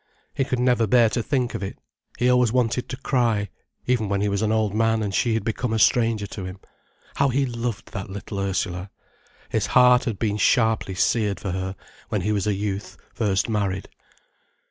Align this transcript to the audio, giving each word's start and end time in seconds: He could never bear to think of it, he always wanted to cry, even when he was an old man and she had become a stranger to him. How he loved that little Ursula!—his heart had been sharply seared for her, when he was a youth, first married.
He 0.33 0.45
could 0.45 0.57
never 0.57 0.87
bear 0.87 1.09
to 1.09 1.21
think 1.21 1.53
of 1.53 1.61
it, 1.61 1.77
he 2.17 2.27
always 2.27 2.51
wanted 2.51 2.89
to 2.89 2.97
cry, 2.97 3.49
even 3.85 4.09
when 4.09 4.19
he 4.19 4.29
was 4.29 4.41
an 4.41 4.51
old 4.51 4.73
man 4.73 5.03
and 5.03 5.13
she 5.13 5.35
had 5.35 5.43
become 5.43 5.73
a 5.73 5.77
stranger 5.77 6.25
to 6.25 6.43
him. 6.43 6.59
How 7.17 7.29
he 7.29 7.45
loved 7.45 7.91
that 7.91 8.09
little 8.09 8.39
Ursula!—his 8.39 9.67
heart 9.67 10.05
had 10.05 10.17
been 10.17 10.37
sharply 10.37 10.95
seared 10.95 11.39
for 11.39 11.51
her, 11.51 11.75
when 12.09 12.21
he 12.21 12.31
was 12.31 12.47
a 12.47 12.55
youth, 12.55 12.97
first 13.13 13.47
married. 13.47 13.89